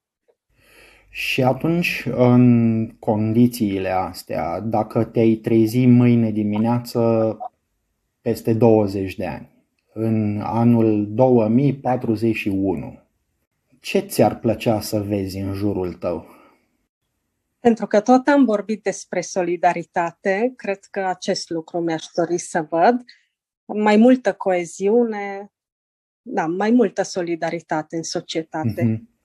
Și 1.10 1.43
atunci, 1.43 2.08
în 2.15 2.88
condițiile 2.99 3.89
astea, 3.89 4.60
dacă 4.60 5.04
te-ai 5.04 5.34
trezi 5.36 5.86
mâine 5.86 6.32
dimineață 6.32 7.38
peste 8.21 8.54
20 8.54 9.15
de 9.15 9.25
ani, 9.25 9.49
în 9.93 10.41
anul 10.43 11.08
2041, 11.13 12.99
ce 13.80 13.99
ți-ar 13.99 14.39
plăcea 14.39 14.80
să 14.80 15.02
vezi 15.02 15.38
în 15.38 15.54
jurul 15.54 15.93
tău? 15.93 16.25
Pentru 17.60 17.88
că 17.88 18.00
tot 18.00 18.28
am 18.28 18.45
vorbit 18.45 18.84
despre 18.84 19.22
solidaritate, 19.22 20.54
cred 20.56 20.80
că 20.91 21.00
acest 21.00 21.50
lucru 21.50 21.80
mi-aș 21.80 22.06
dori 22.15 22.38
să 22.38 22.67
văd. 22.69 23.02
Mai 23.65 23.98
multă 23.98 24.34
coeziune, 24.34 25.52
da, 26.22 26.45
mai 26.45 26.72
multă 26.72 27.02
solidaritate 27.02 27.95
în 27.95 28.04
societate. 28.04 28.84
Mm-hmm. 28.84 29.19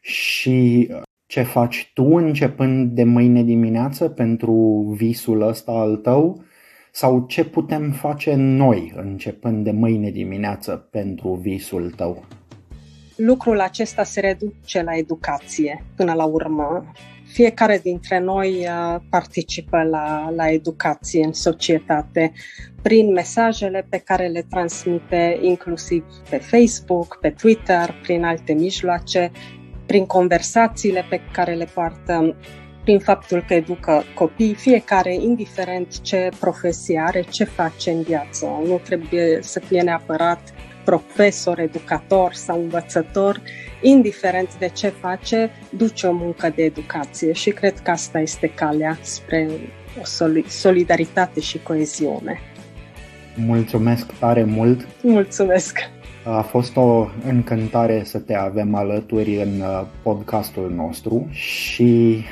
Și 0.00 0.90
ce 1.26 1.42
faci 1.42 1.90
tu 1.94 2.04
începând 2.04 2.90
de 2.90 3.04
mâine 3.04 3.42
dimineață 3.42 4.08
pentru 4.08 4.52
visul 4.96 5.40
ăsta 5.40 5.72
al 5.72 5.96
tău? 5.96 6.44
Sau 6.92 7.26
ce 7.26 7.44
putem 7.44 7.92
face 7.92 8.34
noi 8.34 8.92
începând 8.96 9.64
de 9.64 9.70
mâine 9.70 10.10
dimineață 10.10 10.76
pentru 10.90 11.34
visul 11.34 11.90
tău? 11.90 12.24
Lucrul 13.16 13.60
acesta 13.60 14.02
se 14.02 14.20
reduce 14.20 14.82
la 14.82 14.96
educație 14.96 15.84
până 15.96 16.12
la 16.12 16.24
urmă 16.24 16.92
fiecare 17.32 17.78
dintre 17.82 18.18
noi 18.18 18.66
uh, 18.66 19.00
participă 19.10 19.82
la, 19.82 20.30
la 20.36 20.50
educație 20.50 21.24
în 21.24 21.32
societate 21.32 22.32
prin 22.82 23.12
mesajele 23.12 23.86
pe 23.88 23.98
care 23.98 24.26
le 24.26 24.46
transmite 24.50 25.38
inclusiv 25.42 26.04
pe 26.30 26.36
Facebook, 26.36 27.18
pe 27.20 27.30
Twitter, 27.30 27.94
prin 28.02 28.24
alte 28.24 28.52
mijloace, 28.52 29.30
prin 29.86 30.06
conversațiile 30.06 31.04
pe 31.08 31.20
care 31.32 31.54
le 31.54 31.68
poartă, 31.74 32.36
prin 32.84 32.98
faptul 32.98 33.44
că 33.46 33.54
educă 33.54 34.02
copii, 34.14 34.54
fiecare, 34.54 35.14
indiferent 35.14 36.00
ce 36.00 36.28
profesie 36.40 37.02
are, 37.06 37.24
ce 37.30 37.44
face 37.44 37.90
în 37.90 38.02
viață. 38.02 38.46
Nu 38.66 38.80
trebuie 38.84 39.38
să 39.40 39.60
fie 39.60 39.82
neapărat 39.82 40.54
profesor, 40.84 41.58
educator 41.58 42.32
sau 42.32 42.60
învățător, 42.60 43.40
indiferent 43.82 44.58
de 44.58 44.68
ce 44.68 44.88
face, 44.88 45.50
duce 45.70 46.06
o 46.06 46.12
muncă 46.12 46.52
de 46.54 46.62
educație 46.62 47.32
și 47.32 47.50
cred 47.50 47.78
că 47.78 47.90
asta 47.90 48.20
este 48.20 48.46
calea 48.54 48.98
spre 49.00 49.48
o 50.00 50.04
solidaritate 50.46 51.40
și 51.40 51.62
coeziune. 51.62 52.40
Mulțumesc 53.36 54.12
tare 54.12 54.44
mult! 54.44 54.86
Mulțumesc! 55.02 55.78
A 56.24 56.40
fost 56.40 56.76
o 56.76 57.06
încântare 57.26 58.02
să 58.04 58.18
te 58.18 58.34
avem 58.34 58.74
alături 58.74 59.36
în 59.36 59.60
uh, 59.60 59.86
podcastul 60.02 60.72
nostru 60.76 61.26
și 61.30 62.22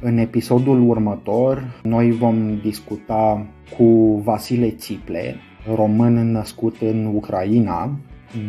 în 0.00 0.18
episodul 0.18 0.88
următor 0.88 1.80
noi 1.82 2.10
vom 2.10 2.60
discuta 2.62 3.46
cu 3.76 4.20
Vasile 4.24 4.70
Țiple, 4.70 5.36
român 5.74 6.30
născut 6.30 6.76
în 6.80 7.12
Ucraina, 7.14 7.98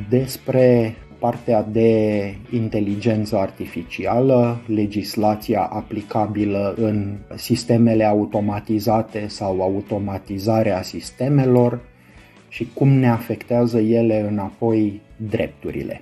despre 0.10 0.96
partea 1.24 1.64
de 1.64 2.34
inteligență 2.52 3.38
artificială, 3.38 4.62
legislația 4.68 5.62
aplicabilă 5.62 6.74
în 6.78 7.18
sistemele 7.36 8.04
automatizate 8.04 9.28
sau 9.28 9.62
automatizarea 9.62 10.82
sistemelor 10.82 11.80
și 12.50 12.68
cum 12.74 12.90
ne 12.90 13.10
afectează 13.10 13.80
ele 13.80 14.28
înapoi 14.30 15.02
drepturile. 15.30 16.02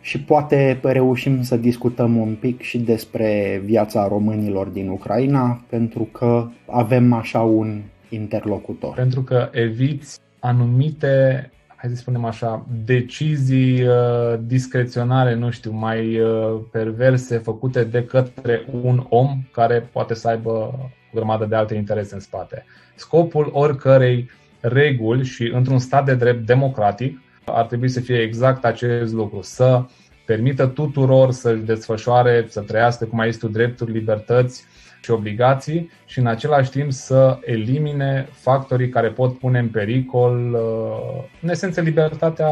Și 0.00 0.20
poate 0.20 0.78
reușim 0.82 1.42
să 1.42 1.56
discutăm 1.56 2.16
un 2.16 2.36
pic 2.40 2.60
și 2.60 2.78
despre 2.78 3.60
viața 3.64 4.08
românilor 4.08 4.66
din 4.66 4.88
Ucraina, 4.88 5.64
pentru 5.68 6.02
că 6.02 6.48
avem 6.66 7.12
așa 7.12 7.40
un 7.40 7.80
interlocutor. 8.08 8.94
Pentru 8.94 9.22
că 9.22 9.48
eviți 9.52 10.18
anumite 10.38 11.50
hai 11.80 11.90
să 11.90 11.96
spunem 11.96 12.24
așa, 12.24 12.66
decizii 12.84 13.86
uh, 13.86 14.38
discreționare, 14.40 15.34
nu 15.34 15.50
știu, 15.50 15.72
mai 15.72 16.20
uh, 16.20 16.60
perverse 16.70 17.38
făcute 17.38 17.84
de 17.84 18.04
către 18.04 18.64
un 18.82 19.06
om 19.08 19.42
care 19.52 19.88
poate 19.92 20.14
să 20.14 20.28
aibă 20.28 20.50
o 20.50 20.72
grămadă 21.14 21.44
de 21.44 21.54
alte 21.54 21.74
interese 21.74 22.14
în 22.14 22.20
spate. 22.20 22.64
Scopul 22.94 23.50
oricărei 23.52 24.30
reguli 24.60 25.24
și 25.24 25.50
într-un 25.54 25.78
stat 25.78 26.04
de 26.04 26.14
drept 26.14 26.46
democratic 26.46 27.20
ar 27.44 27.64
trebui 27.64 27.88
să 27.88 28.00
fie 28.00 28.18
exact 28.18 28.64
acest 28.64 29.12
lucru, 29.12 29.42
să 29.42 29.84
permită 30.26 30.66
tuturor 30.66 31.32
să-și 31.32 31.62
desfășoare, 31.62 32.46
să 32.48 32.60
trăiască 32.60 33.04
cum 33.04 33.18
ai 33.18 33.30
zis 33.30 33.40
tu, 33.40 33.48
drepturi, 33.48 33.92
libertăți 33.92 34.64
și 35.00 35.10
obligații 35.10 35.90
și 36.04 36.18
în 36.18 36.26
același 36.26 36.70
timp 36.70 36.92
să 36.92 37.38
elimine 37.44 38.28
factorii 38.32 38.88
care 38.88 39.08
pot 39.08 39.38
pune 39.38 39.58
în 39.58 39.68
pericol, 39.68 40.52
uh, 40.52 41.24
în 41.42 41.48
esență, 41.48 41.80
libertatea 41.80 42.50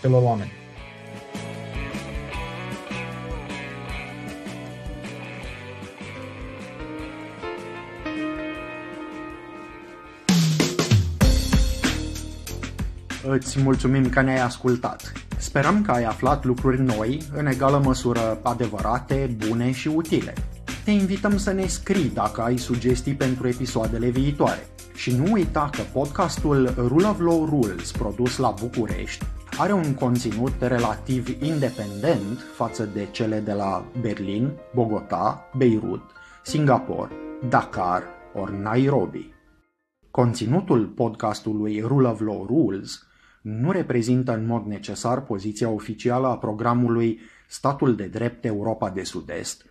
celor 0.00 0.22
oameni. 0.22 0.52
Îți 13.28 13.62
mulțumim 13.62 14.08
că 14.08 14.20
ne-ai 14.20 14.40
ascultat. 14.40 15.12
Sperăm 15.36 15.82
că 15.82 15.90
ai 15.90 16.04
aflat 16.04 16.44
lucruri 16.44 16.80
noi, 16.80 17.22
în 17.32 17.46
egală 17.46 17.80
măsură 17.84 18.38
adevărate, 18.42 19.36
bune 19.48 19.72
și 19.72 19.88
utile. 19.88 20.32
Te 20.84 20.90
invităm 20.90 21.36
să 21.36 21.52
ne 21.52 21.66
scrii 21.66 22.10
dacă 22.10 22.40
ai 22.40 22.56
sugestii 22.56 23.14
pentru 23.14 23.48
episoadele 23.48 24.08
viitoare. 24.08 24.66
Și 24.94 25.16
nu 25.16 25.32
uita 25.32 25.70
că 25.72 25.82
podcastul 25.92 26.74
Rule 26.76 27.06
of 27.06 27.20
Law 27.20 27.44
Rules, 27.44 27.92
produs 27.92 28.36
la 28.36 28.54
București, 28.60 29.24
are 29.58 29.72
un 29.72 29.94
conținut 29.94 30.52
relativ 30.60 31.42
independent 31.42 32.38
față 32.54 32.84
de 32.84 33.08
cele 33.10 33.40
de 33.40 33.52
la 33.52 33.86
Berlin, 34.00 34.50
Bogota, 34.74 35.48
Beirut, 35.56 36.02
Singapore, 36.42 37.10
Dakar 37.48 38.02
ori 38.34 38.58
Nairobi. 38.62 39.32
Conținutul 40.10 40.86
podcastului 40.86 41.80
Rule 41.80 42.08
of 42.08 42.20
Law 42.20 42.46
Rules 42.46 43.06
nu 43.42 43.70
reprezintă 43.70 44.34
în 44.34 44.46
mod 44.46 44.64
necesar 44.64 45.20
poziția 45.20 45.68
oficială 45.68 46.26
a 46.26 46.38
programului 46.38 47.20
Statul 47.48 47.96
de 47.96 48.06
Drept 48.06 48.44
Europa 48.44 48.90
de 48.90 49.02
Sud-Est, 49.02 49.64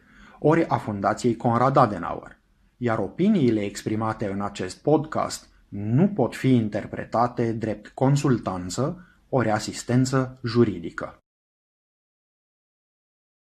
ori 0.46 0.66
a 0.68 0.78
Fundației 0.78 1.36
Conrad 1.36 1.76
Adenauer, 1.76 2.40
iar 2.78 3.00
opiniile 3.00 3.62
exprimate 3.62 4.30
în 4.30 4.42
acest 4.42 4.82
podcast 4.82 5.48
nu 5.70 6.08
pot 6.08 6.36
fi 6.36 6.56
interpretate 6.56 7.52
drept 7.52 7.88
consultanță 7.88 9.08
ori 9.30 9.50
asistență 9.50 10.40
juridică. 10.44 11.23